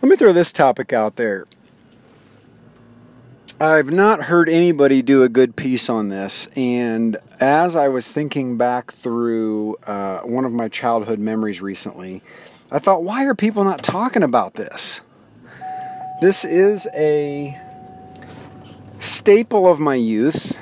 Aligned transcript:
Let 0.00 0.10
me 0.10 0.16
throw 0.16 0.32
this 0.32 0.52
topic 0.52 0.92
out 0.92 1.16
there. 1.16 1.44
I've 3.60 3.90
not 3.90 4.24
heard 4.24 4.48
anybody 4.48 5.02
do 5.02 5.24
a 5.24 5.28
good 5.28 5.56
piece 5.56 5.90
on 5.90 6.08
this, 6.08 6.46
and 6.54 7.16
as 7.40 7.74
I 7.74 7.88
was 7.88 8.10
thinking 8.10 8.56
back 8.56 8.92
through 8.92 9.74
uh, 9.88 10.20
one 10.20 10.44
of 10.44 10.52
my 10.52 10.68
childhood 10.68 11.18
memories 11.18 11.60
recently, 11.60 12.22
I 12.70 12.78
thought, 12.78 13.02
why 13.02 13.24
are 13.24 13.34
people 13.34 13.64
not 13.64 13.82
talking 13.82 14.22
about 14.22 14.54
this? 14.54 15.00
This 16.20 16.44
is 16.44 16.86
a 16.94 17.60
staple 19.00 19.66
of 19.66 19.80
my 19.80 19.96
youth, 19.96 20.60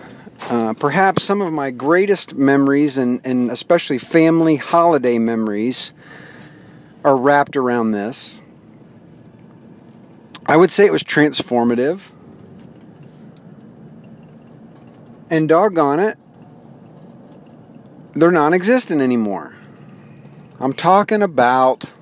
uh, 0.48 0.72
perhaps 0.72 1.24
some 1.24 1.42
of 1.42 1.52
my 1.52 1.70
greatest 1.70 2.34
memories, 2.34 2.96
and, 2.96 3.20
and 3.22 3.50
especially 3.50 3.98
family 3.98 4.56
holiday 4.56 5.18
memories, 5.18 5.92
are 7.04 7.16
wrapped 7.16 7.58
around 7.58 7.90
this. 7.90 8.40
I 10.46 10.56
would 10.56 10.70
say 10.70 10.86
it 10.86 10.92
was 10.92 11.02
transformative. 11.02 12.12
And 15.28 15.48
doggone 15.48 15.98
it, 15.98 16.18
they're 18.14 18.30
non 18.30 18.54
existent 18.54 19.02
anymore. 19.02 19.54
I'm 20.60 20.72
talking 20.72 21.20
about 21.20 21.92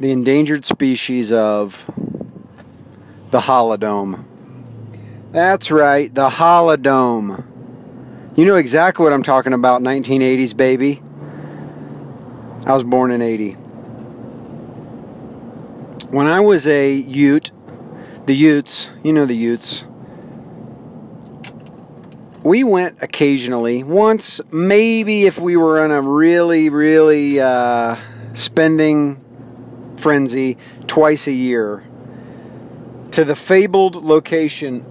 the 0.00 0.10
endangered 0.10 0.64
species 0.64 1.30
of 1.30 1.88
the 3.30 3.40
Holidome. 3.40 4.24
That's 5.30 5.70
right, 5.70 6.12
the 6.12 6.30
Holidome. 6.30 7.44
You 8.34 8.44
know 8.44 8.56
exactly 8.56 9.04
what 9.04 9.12
I'm 9.12 9.22
talking 9.22 9.52
about, 9.52 9.82
1980s 9.82 10.56
baby. 10.56 11.02
I 12.66 12.74
was 12.74 12.82
born 12.82 13.10
in 13.10 13.22
80. 13.22 13.56
When 16.10 16.26
I 16.26 16.40
was 16.40 16.66
a 16.66 16.92
Ute, 16.92 17.52
the 18.24 18.34
Utes, 18.34 18.90
you 19.04 19.12
know 19.12 19.26
the 19.26 19.36
Utes, 19.36 19.84
we 22.42 22.64
went 22.64 23.00
occasionally, 23.00 23.84
once, 23.84 24.40
maybe 24.50 25.26
if 25.26 25.38
we 25.38 25.56
were 25.56 25.84
in 25.84 25.92
a 25.92 26.02
really, 26.02 26.68
really 26.68 27.38
uh, 27.38 27.94
spending 28.32 29.22
frenzy, 29.98 30.56
twice 30.88 31.28
a 31.28 31.32
year, 31.32 31.84
to 33.12 33.24
the 33.24 33.36
fabled 33.36 33.94
location 33.94 34.84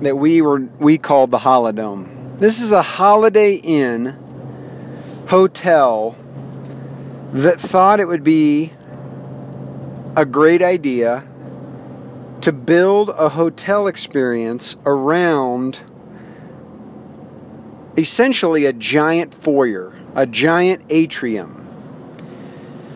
that 0.00 0.16
we 0.16 0.42
were 0.42 0.68
we 0.80 0.98
called 0.98 1.30
the 1.30 1.38
Holidome. 1.38 2.38
This 2.38 2.60
is 2.60 2.72
a 2.72 2.82
Holiday 2.82 3.54
Inn 3.54 4.16
hotel 5.28 6.16
that 7.32 7.60
thought 7.60 8.00
it 8.00 8.08
would 8.08 8.24
be 8.24 8.72
a 10.16 10.24
great 10.24 10.62
idea 10.62 11.24
to 12.40 12.52
build 12.52 13.10
a 13.10 13.28
hotel 13.30 13.86
experience 13.86 14.76
around 14.86 15.84
essentially 17.98 18.64
a 18.64 18.72
giant 18.72 19.34
foyer, 19.34 19.92
a 20.14 20.26
giant 20.26 20.82
atrium. 20.88 21.62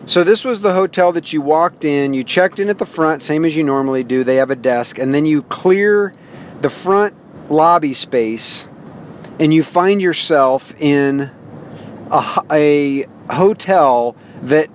So, 0.07 0.23
this 0.23 0.43
was 0.43 0.61
the 0.61 0.73
hotel 0.73 1.11
that 1.11 1.31
you 1.31 1.41
walked 1.41 1.85
in, 1.85 2.13
you 2.15 2.23
checked 2.23 2.59
in 2.59 2.69
at 2.69 2.79
the 2.79 2.85
front, 2.85 3.21
same 3.21 3.45
as 3.45 3.55
you 3.55 3.63
normally 3.63 4.03
do. 4.03 4.23
They 4.23 4.37
have 4.37 4.49
a 4.49 4.55
desk, 4.55 4.97
and 4.97 5.13
then 5.13 5.25
you 5.25 5.43
clear 5.43 6.13
the 6.61 6.69
front 6.69 7.13
lobby 7.51 7.93
space 7.93 8.67
and 9.39 9.53
you 9.53 9.63
find 9.63 10.01
yourself 10.01 10.73
in 10.79 11.31
a, 12.11 12.41
a 12.51 13.05
hotel 13.33 14.15
that 14.41 14.69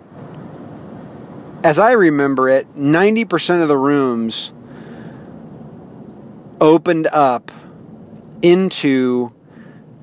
as 1.67 1.81
I 1.81 1.91
remember 1.91 2.49
it, 2.49 2.77
90% 2.77 3.61
of 3.61 3.67
the 3.67 3.77
rooms 3.77 4.53
opened 6.61 7.09
up 7.09 7.51
into 8.41 9.33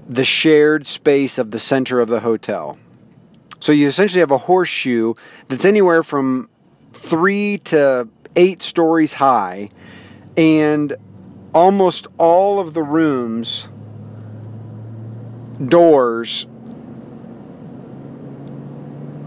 the 0.05 0.25
shared 0.25 0.85
space 0.85 1.37
of 1.37 1.51
the 1.51 1.59
center 1.59 2.01
of 2.01 2.09
the 2.09 2.19
hotel. 2.19 2.77
So 3.61 3.71
you 3.71 3.87
essentially 3.87 4.19
have 4.19 4.29
a 4.29 4.39
horseshoe 4.39 5.13
that's 5.47 5.63
anywhere 5.63 6.03
from 6.03 6.49
three 6.91 7.59
to 7.59 8.09
eight 8.35 8.61
stories 8.61 9.13
high, 9.13 9.69
and 10.35 10.97
almost 11.53 12.07
all 12.17 12.59
of 12.59 12.73
the 12.73 12.83
rooms 12.83 13.69
doors 15.65 16.45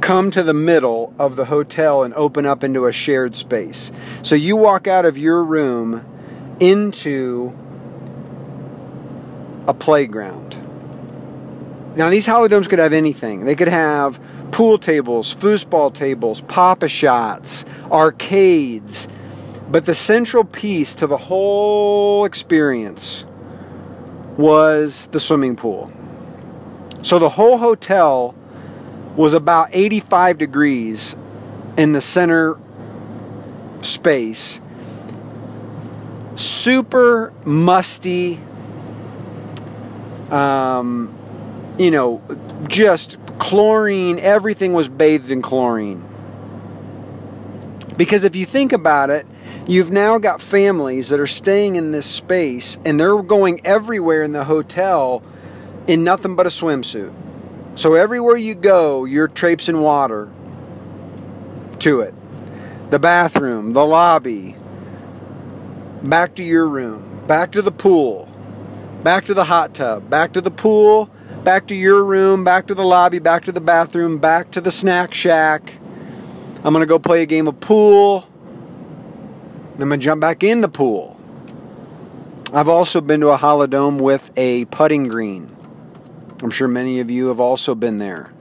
come 0.07 0.31
to 0.31 0.41
the 0.45 0.55
middle 0.55 1.13
of 1.19 1.35
the 1.35 1.47
hotel 1.47 2.05
and 2.05 2.15
open 2.15 2.47
up 2.47 2.63
into 2.63 2.87
a 2.87 2.93
shared 2.93 3.35
space. 3.35 3.91
So 4.23 4.37
you 4.37 4.55
walk 4.55 4.87
out 4.87 5.05
of 5.05 5.19
your 5.19 5.43
room 5.43 6.07
into 6.61 7.53
a 9.67 9.75
playground. 9.75 10.63
Now, 11.97 12.09
these 12.09 12.25
Holidomes 12.25 12.69
could 12.69 12.79
have 12.79 12.93
anything. 12.93 13.47
They 13.47 13.57
could 13.57 13.67
have 13.67 14.21
pool 14.53 14.79
tables, 14.79 15.35
foosball 15.35 15.93
tables, 15.93 16.41
Pop-A-Shots, 16.43 17.65
arcades. 17.91 19.09
But 19.69 19.87
the 19.87 19.95
central 19.95 20.45
piece 20.45 20.95
to 20.95 21.09
the 21.09 21.17
whole 21.17 22.25
experience 22.25 23.27
was 24.37 25.09
the 25.09 25.19
swimming 25.19 25.57
pool. 25.57 25.93
So 27.03 27.19
the 27.19 27.31
whole 27.31 27.59
hotel 27.59 28.37
was 29.17 29.35
about 29.35 29.71
85 29.73 30.39
degrees 30.39 31.17
in 31.77 31.93
the 31.93 32.01
center 32.01 32.59
space. 33.81 34.61
Super 36.35 37.33
musty, 37.45 38.41
um, 40.31 41.17
you 41.79 41.91
know, 41.91 42.23
just 42.69 43.17
chlorine, 43.39 44.19
everything 44.19 44.75
was 44.75 44.89
bathed 44.89 45.31
in 45.31 45.41
chlorine. 45.41 46.07
Because 47.97 48.25
if 48.25 48.37
you 48.37 48.45
think 48.45 48.73
about 48.73 49.09
it, 49.09 49.27
you've 49.67 49.91
now 49.91 50.19
got 50.19 50.43
families 50.43 51.09
that 51.09 51.19
are 51.19 51.27
staying 51.27 51.77
in 51.77 51.93
this 51.93 52.07
space 52.07 52.79
and 52.85 53.01
they're 53.01 53.23
going 53.23 53.65
everywhere 53.65 54.23
in 54.23 54.33
the 54.33 54.45
hotel 54.45 55.23
in 55.87 56.05
nothing 56.05 56.37
but 56.37 56.45
a 56.45 56.51
swimsuit. 56.51 57.15
So 57.77 57.93
everywhere 57.93 58.39
you 58.39 58.55
go, 58.55 59.05
you're 59.05 59.29
traipsing 59.29 59.83
water 59.83 60.31
to 61.81 62.01
it. 62.01 62.15
The 62.91 62.99
bathroom, 62.99 63.75
the 63.75 63.85
lobby, 63.85 64.57
back 66.03 66.35
to 66.37 66.43
your 66.43 66.67
room, 66.67 67.27
back 67.27 67.53
to 67.53 67.61
the 67.61 67.71
pool, 67.71 68.33
back 69.03 69.27
to 69.27 69.35
the 69.35 69.45
hot 69.45 69.75
tub, 69.75 70.09
back 70.09 70.33
to 70.33 70.41
the 70.41 70.51
pool, 70.51 71.11
back 71.45 71.67
to 71.67 71.75
your 71.75 72.03
room, 72.03 72.45
back 72.45 72.67
to 72.69 72.75
the 72.75 72.83
lobby, 72.83 73.19
back 73.19 73.45
to 73.45 73.53
the 73.53 73.61
bathroom, 73.61 74.17
back 74.17 74.51
to 74.53 74.63
the 74.63 74.71
snack 74.71 75.13
shack. 75.13 75.75
I'm 76.65 76.73
going 76.73 76.81
to 76.81 76.87
go 76.87 76.99
play 76.99 77.23
a 77.23 77.27
game 77.27 77.47
of 77.47 77.61
pool. 77.61 78.27
I'm 79.73 79.89
going 79.89 79.91
to 79.91 79.99
jump 79.99 80.23
back 80.23 80.43
in 80.43 80.63
the 80.63 80.69
pool. 80.69 81.21
I've 82.55 82.71
also 82.71 83.03
been 83.03 83.21
to 83.21 83.29
a 83.29 83.37
Holidome 83.37 84.01
with 84.01 84.31
a 84.35 84.65
putting 84.67 85.05
green. 85.05 85.56
I'm 86.43 86.51
sure 86.51 86.69
many 86.69 87.01
of 87.01 87.11
you 87.11 87.29
have 87.29 87.41
also 87.41 87.75
been 87.75 87.99
there. 87.99 88.33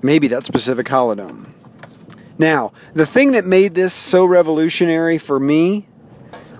Maybe 0.00 0.28
that 0.28 0.46
specific 0.46 0.86
Holidome. 0.86 1.52
Now, 2.38 2.72
the 2.94 3.06
thing 3.06 3.32
that 3.32 3.44
made 3.44 3.74
this 3.74 3.92
so 3.92 4.24
revolutionary 4.24 5.18
for 5.18 5.38
me 5.38 5.86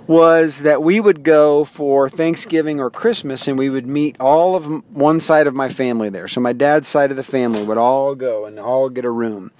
was 0.06 0.60
that 0.60 0.82
we 0.82 1.00
would 1.00 1.22
go 1.22 1.64
for 1.64 2.08
Thanksgiving 2.08 2.80
or 2.80 2.90
Christmas 2.90 3.46
and 3.46 3.58
we 3.58 3.70
would 3.70 3.86
meet 3.86 4.16
all 4.20 4.56
of 4.56 4.66
one 4.94 5.20
side 5.20 5.46
of 5.46 5.54
my 5.54 5.68
family 5.68 6.08
there. 6.08 6.26
So 6.28 6.40
my 6.40 6.52
dad's 6.52 6.88
side 6.88 7.10
of 7.10 7.16
the 7.16 7.22
family 7.22 7.62
would 7.62 7.78
all 7.78 8.14
go 8.14 8.44
and 8.44 8.58
all 8.58 8.88
get 8.88 9.04
a 9.04 9.10
room, 9.10 9.52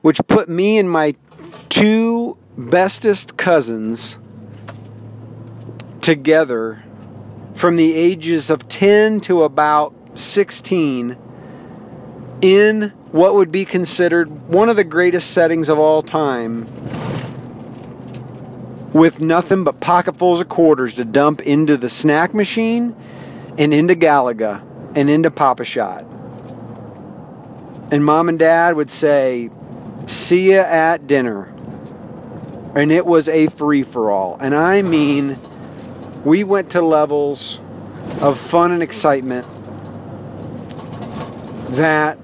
which 0.00 0.20
put 0.28 0.48
me 0.48 0.78
and 0.78 0.90
my 0.90 1.16
two 1.68 2.38
bestest 2.56 3.36
cousins 3.36 4.18
together 6.00 6.83
from 7.54 7.76
the 7.76 7.94
ages 7.94 8.50
of 8.50 8.68
10 8.68 9.20
to 9.20 9.42
about 9.44 9.94
16 10.14 11.16
in 12.42 12.92
what 13.10 13.34
would 13.34 13.52
be 13.52 13.64
considered 13.64 14.48
one 14.48 14.68
of 14.68 14.76
the 14.76 14.84
greatest 14.84 15.30
settings 15.30 15.68
of 15.68 15.78
all 15.78 16.02
time 16.02 16.66
with 18.92 19.20
nothing 19.20 19.64
but 19.64 19.80
pocketfuls 19.80 20.40
of 20.40 20.48
quarters 20.48 20.94
to 20.94 21.04
dump 21.04 21.40
into 21.42 21.76
the 21.76 21.88
snack 21.88 22.32
machine 22.32 22.94
and 23.58 23.74
into 23.74 23.94
Galaga 23.94 24.62
and 24.94 25.10
into 25.10 25.30
Pop-A-Shot. 25.30 26.04
And 27.90 28.04
mom 28.04 28.28
and 28.28 28.38
dad 28.38 28.76
would 28.76 28.90
say, 28.90 29.50
See 30.06 30.52
ya 30.52 30.62
at 30.62 31.06
dinner. 31.06 31.44
And 32.74 32.92
it 32.92 33.06
was 33.06 33.28
a 33.28 33.46
free 33.48 33.82
for 33.82 34.10
all. 34.10 34.36
And 34.40 34.54
I 34.54 34.82
mean, 34.82 35.38
we 36.24 36.42
went 36.44 36.70
to 36.70 36.80
levels 36.82 37.60
of 38.20 38.38
fun 38.38 38.72
and 38.72 38.82
excitement 38.82 39.46
that 41.74 42.18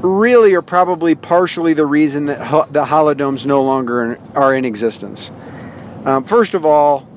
really 0.00 0.54
are 0.54 0.62
probably 0.62 1.14
partially 1.14 1.74
the 1.74 1.86
reason 1.86 2.26
that 2.26 2.40
ho- 2.40 2.66
the 2.70 2.84
Holidomes 2.84 3.46
no 3.46 3.62
longer 3.62 4.18
are 4.34 4.54
in 4.54 4.64
existence. 4.64 5.30
Um, 6.04 6.24
first 6.24 6.54
of 6.54 6.64
all, 6.66 7.08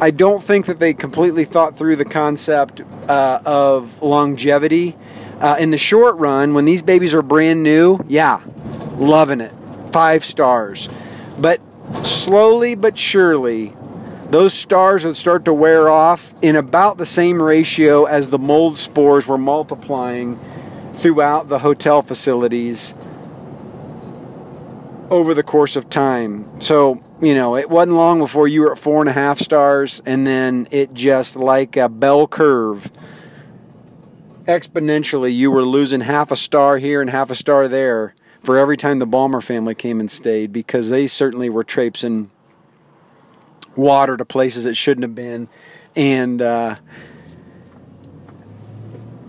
I 0.00 0.10
don't 0.10 0.42
think 0.42 0.66
that 0.66 0.80
they 0.80 0.92
completely 0.92 1.44
thought 1.44 1.76
through 1.76 1.96
the 1.96 2.04
concept 2.04 2.82
uh, 3.08 3.40
of 3.44 4.02
longevity. 4.02 4.96
Uh, 5.40 5.56
in 5.58 5.70
the 5.70 5.78
short 5.78 6.16
run, 6.18 6.54
when 6.54 6.64
these 6.64 6.82
babies 6.82 7.14
are 7.14 7.22
brand 7.22 7.62
new, 7.62 8.00
yeah, 8.08 8.42
loving 8.96 9.40
it, 9.40 9.52
five 9.92 10.24
stars. 10.24 10.88
But 11.38 11.60
slowly 12.02 12.74
but 12.74 12.98
surely, 12.98 13.76
those 14.34 14.52
stars 14.52 15.04
would 15.04 15.16
start 15.16 15.44
to 15.44 15.54
wear 15.54 15.88
off 15.88 16.34
in 16.42 16.56
about 16.56 16.98
the 16.98 17.06
same 17.06 17.40
ratio 17.40 18.04
as 18.04 18.30
the 18.30 18.38
mold 18.38 18.76
spores 18.76 19.28
were 19.28 19.38
multiplying 19.38 20.40
throughout 20.92 21.48
the 21.48 21.60
hotel 21.60 22.02
facilities 22.02 22.96
over 25.08 25.34
the 25.34 25.44
course 25.44 25.76
of 25.76 25.88
time. 25.88 26.60
So, 26.60 27.00
you 27.22 27.32
know, 27.32 27.54
it 27.54 27.70
wasn't 27.70 27.96
long 27.96 28.18
before 28.18 28.48
you 28.48 28.62
were 28.62 28.72
at 28.72 28.78
four 28.80 29.00
and 29.00 29.08
a 29.08 29.12
half 29.12 29.38
stars, 29.38 30.02
and 30.04 30.26
then 30.26 30.66
it 30.72 30.92
just 30.92 31.36
like 31.36 31.76
a 31.76 31.88
bell 31.88 32.26
curve. 32.26 32.90
Exponentially, 34.46 35.32
you 35.32 35.52
were 35.52 35.64
losing 35.64 36.00
half 36.00 36.32
a 36.32 36.36
star 36.36 36.78
here 36.78 37.00
and 37.00 37.08
half 37.08 37.30
a 37.30 37.36
star 37.36 37.68
there 37.68 38.16
for 38.40 38.58
every 38.58 38.76
time 38.76 38.98
the 38.98 39.06
Balmer 39.06 39.40
family 39.40 39.76
came 39.76 40.00
and 40.00 40.10
stayed 40.10 40.52
because 40.52 40.90
they 40.90 41.06
certainly 41.06 41.48
were 41.48 41.62
traipsing 41.62 42.32
water 43.76 44.16
to 44.16 44.24
places 44.24 44.66
it 44.66 44.76
shouldn't 44.76 45.02
have 45.02 45.14
been. 45.14 45.48
And 45.96 46.40
uh, 46.42 46.76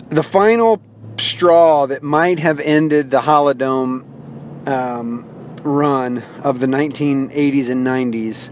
the 0.09 0.23
final 0.23 0.81
straw 1.17 1.85
that 1.87 2.03
might 2.03 2.39
have 2.39 2.59
ended 2.59 3.11
the 3.11 3.21
Holidome 3.21 4.67
um, 4.67 5.25
run 5.63 6.23
of 6.43 6.59
the 6.59 6.67
1980s 6.67 7.69
and 7.69 7.85
90s 7.85 8.51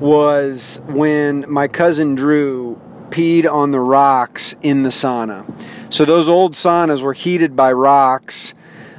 was 0.00 0.80
when 0.86 1.44
my 1.48 1.68
cousin 1.68 2.14
Drew 2.14 2.80
peed 3.10 3.50
on 3.50 3.70
the 3.70 3.80
rocks 3.80 4.56
in 4.62 4.82
the 4.82 4.88
sauna. 4.88 5.44
So 5.92 6.04
those 6.04 6.28
old 6.28 6.54
saunas 6.54 7.00
were 7.00 7.12
heated 7.12 7.54
by 7.54 7.72
rocks 7.72 8.54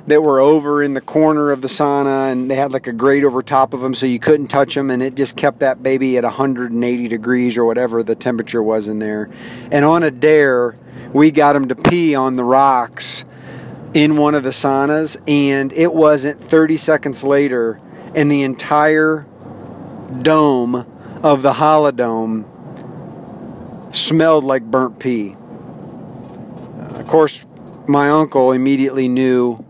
that 0.08 0.22
were 0.22 0.40
over 0.40 0.84
in 0.84 0.94
the 0.94 1.02
corner 1.02 1.52
of 1.52 1.62
the 1.62 1.68
sauna 1.68 2.32
and 2.32 2.50
they 2.50 2.56
had 2.56 2.72
like 2.72 2.86
a 2.86 2.94
grate 2.94 3.24
over 3.24 3.42
top 3.42 3.74
of 3.74 3.82
them 3.82 3.96
so 3.96 4.06
you 4.06 4.20
couldn't 4.20 4.48
touch 4.48 4.76
them 4.76 4.92
and 4.92 5.02
it 5.02 5.16
just 5.16 5.36
kept 5.36 5.60
that 5.60 5.82
baby 5.82 6.18
at 6.18 6.24
180 6.24 7.08
degrees 7.08 7.58
or 7.58 7.66
whatever 7.66 8.04
the 8.04 8.16
temperature 8.16 8.62
was 8.62 8.88
in 8.88 9.00
there. 9.00 9.30
And 9.72 9.84
on 9.84 10.04
a 10.04 10.12
dare, 10.12 10.78
we 11.12 11.32
got 11.32 11.56
him 11.56 11.68
to 11.70 11.76
pee 11.76 12.14
on 12.14 12.36
the 12.36 12.44
rocks 12.44 13.26
in 13.94 14.18
one 14.18 14.36
of 14.36 14.44
the 14.44 14.50
saunas 14.50 15.18
and 15.28 15.74
it 15.74 15.94
wasn't 15.94 16.40
30 16.44 16.78
seconds 16.78 17.24
later 17.24 17.80
and 18.14 18.32
the 18.32 18.44
entire 18.44 19.26
dome 20.22 20.86
of 21.24 21.42
the 21.42 21.54
Holidome 21.54 22.46
smelled 23.94 24.44
like 24.44 24.64
burnt 24.64 25.00
pee. 25.00 25.36
Of 26.92 27.08
course, 27.08 27.46
my 27.88 28.10
uncle 28.10 28.52
immediately 28.52 29.08
knew 29.08 29.66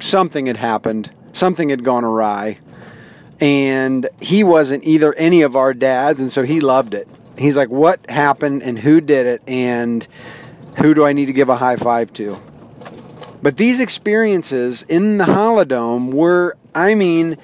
something 0.00 0.46
had 0.46 0.56
happened, 0.56 1.10
something 1.32 1.68
had 1.68 1.84
gone 1.84 2.04
awry, 2.04 2.58
and 3.40 4.08
he 4.20 4.42
wasn't 4.42 4.84
either 4.84 5.14
any 5.14 5.42
of 5.42 5.56
our 5.56 5.72
dads, 5.74 6.20
and 6.20 6.30
so 6.30 6.42
he 6.42 6.60
loved 6.60 6.94
it. 6.94 7.08
He's 7.36 7.56
like, 7.56 7.68
What 7.68 8.10
happened 8.10 8.62
and 8.62 8.78
who 8.78 9.00
did 9.00 9.26
it, 9.26 9.42
and 9.46 10.06
who 10.78 10.94
do 10.94 11.04
I 11.04 11.12
need 11.12 11.26
to 11.26 11.32
give 11.32 11.48
a 11.48 11.56
high 11.56 11.76
five 11.76 12.12
to? 12.14 12.40
But 13.40 13.56
these 13.56 13.80
experiences 13.80 14.82
in 14.82 15.18
the 15.18 15.24
Holidome 15.24 16.10
were, 16.10 16.56
I 16.74 16.94
mean, 16.94 17.36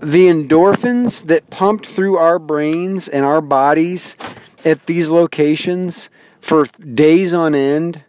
the 0.00 0.26
endorphins 0.26 1.26
that 1.26 1.48
pumped 1.50 1.86
through 1.86 2.16
our 2.16 2.38
brains 2.38 3.08
and 3.08 3.24
our 3.24 3.40
bodies 3.40 4.16
at 4.64 4.86
these 4.86 5.10
locations 5.10 6.10
for 6.40 6.64
days 6.64 7.32
on 7.32 7.54
end 7.54 8.02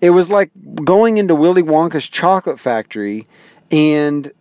it 0.00 0.10
was 0.10 0.30
like 0.30 0.50
going 0.84 1.18
into 1.18 1.34
Willy 1.34 1.62
Wonka's 1.62 2.08
chocolate 2.08 2.60
factory 2.60 3.26
and 3.70 4.32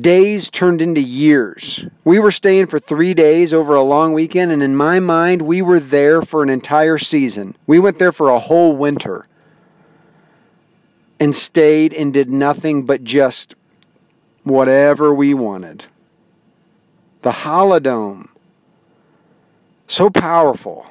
days 0.00 0.50
turned 0.50 0.80
into 0.80 1.00
years. 1.00 1.84
We 2.04 2.18
were 2.18 2.30
staying 2.30 2.66
for 2.66 2.78
three 2.78 3.14
days 3.14 3.52
over 3.52 3.74
a 3.74 3.82
long 3.82 4.12
weekend, 4.12 4.52
and 4.52 4.62
in 4.62 4.76
my 4.76 5.00
mind, 5.00 5.42
we 5.42 5.62
were 5.62 5.80
there 5.80 6.22
for 6.22 6.42
an 6.42 6.48
entire 6.48 6.98
season. 6.98 7.56
We 7.66 7.78
went 7.78 7.98
there 7.98 8.12
for 8.12 8.30
a 8.30 8.38
whole 8.38 8.76
winter 8.76 9.26
and 11.20 11.34
stayed 11.34 11.92
and 11.92 12.12
did 12.12 12.30
nothing 12.30 12.84
but 12.84 13.04
just 13.04 13.54
whatever 14.42 15.14
we 15.14 15.32
wanted. 15.34 15.86
The 17.22 17.30
Holidome. 17.30 18.28
So 19.86 20.10
powerful. 20.10 20.86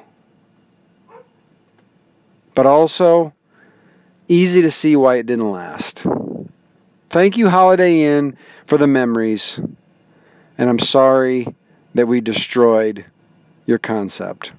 But 2.54 2.66
also 2.66 3.32
easy 4.28 4.62
to 4.62 4.70
see 4.70 4.96
why 4.96 5.16
it 5.16 5.26
didn't 5.26 5.50
last. 5.50 6.06
Thank 7.10 7.36
you, 7.36 7.50
Holiday 7.50 8.02
Inn, 8.02 8.36
for 8.66 8.78
the 8.78 8.86
memories, 8.86 9.60
and 10.58 10.68
I'm 10.68 10.78
sorry 10.78 11.54
that 11.94 12.06
we 12.06 12.20
destroyed 12.20 13.04
your 13.66 13.78
concept. 13.78 14.52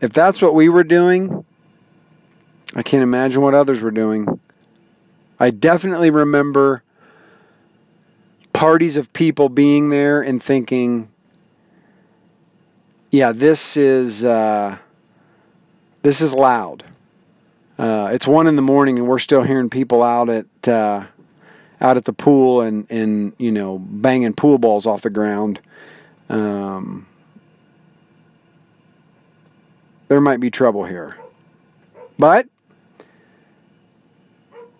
If 0.00 0.12
that's 0.12 0.40
what 0.40 0.54
we 0.54 0.68
were 0.68 0.84
doing, 0.84 1.44
I 2.74 2.82
can't 2.82 3.02
imagine 3.02 3.42
what 3.42 3.54
others 3.54 3.82
were 3.82 3.90
doing. 3.90 4.40
I 5.38 5.50
definitely 5.50 6.10
remember 6.10 6.82
parties 8.52 8.96
of 8.96 9.12
people 9.12 9.48
being 9.48 9.90
there 9.90 10.22
and 10.22 10.42
thinking, 10.42 11.08
yeah, 13.10 13.32
this 13.32 13.76
is 13.76 14.24
uh, 14.24 14.78
this 16.02 16.20
is 16.20 16.32
loud. 16.34 16.84
Uh, 17.80 18.10
it's 18.12 18.26
one 18.26 18.46
in 18.46 18.56
the 18.56 18.62
morning 18.62 18.98
and 18.98 19.08
we're 19.08 19.18
still 19.18 19.42
hearing 19.42 19.70
people 19.70 20.02
out 20.02 20.28
at 20.28 20.68
uh, 20.68 21.06
out 21.80 21.96
at 21.96 22.04
the 22.04 22.12
pool 22.12 22.60
and 22.60 22.86
and 22.90 23.32
you 23.38 23.50
know 23.50 23.78
banging 23.78 24.34
pool 24.34 24.58
balls 24.58 24.86
off 24.86 25.00
the 25.00 25.08
ground. 25.08 25.60
Um, 26.28 27.06
there 30.08 30.20
might 30.20 30.40
be 30.40 30.50
trouble 30.50 30.84
here, 30.84 31.16
but 32.18 32.46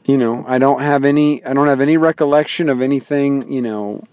you 0.05 0.19
know 0.19 0.45
I 0.47 0.59
don't 0.59 0.83
have 0.83 1.03
any 1.03 1.43
I 1.43 1.55
don't 1.55 1.69
have 1.69 1.81
any 1.81 1.97
recollection 1.97 2.69
of 2.69 2.83
anything 2.83 3.51
you 3.51 3.63
know 3.63 4.05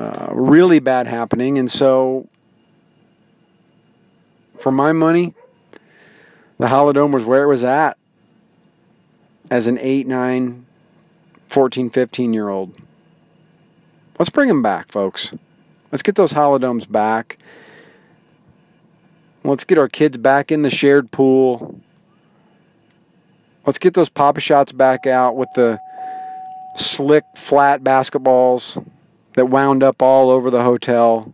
uh, 0.00 0.30
really 0.32 0.80
bad 0.80 1.06
happening, 1.06 1.58
and 1.58 1.70
so 1.70 2.26
for 4.58 4.72
my 4.72 4.92
money, 4.92 5.32
the 6.58 6.66
Holidome 6.66 7.12
was 7.12 7.24
where 7.24 7.44
it 7.44 7.46
was 7.46 7.62
at 7.62 7.99
as 9.50 9.66
an 9.66 9.78
8, 9.78 10.06
9, 10.06 10.66
14, 11.48 11.90
15 11.90 12.32
year 12.32 12.48
old. 12.48 12.74
Let's 14.18 14.30
bring 14.30 14.48
them 14.48 14.62
back, 14.62 14.90
folks. 14.92 15.34
Let's 15.90 16.02
get 16.02 16.14
those 16.14 16.32
Holidomes 16.32 16.90
back. 16.90 17.38
Let's 19.42 19.64
get 19.64 19.78
our 19.78 19.88
kids 19.88 20.18
back 20.18 20.52
in 20.52 20.62
the 20.62 20.70
shared 20.70 21.10
pool. 21.10 21.80
Let's 23.66 23.78
get 23.78 23.94
those 23.94 24.08
Pop-A-Shots 24.08 24.72
back 24.72 25.06
out 25.06 25.36
with 25.36 25.48
the 25.54 25.80
slick, 26.76 27.24
flat 27.34 27.82
basketballs 27.82 28.84
that 29.34 29.46
wound 29.46 29.82
up 29.82 30.02
all 30.02 30.30
over 30.30 30.50
the 30.50 30.62
hotel. 30.62 31.32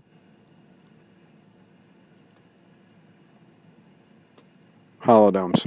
Holidomes. 5.02 5.66